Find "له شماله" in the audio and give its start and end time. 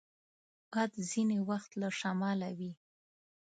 1.81-2.49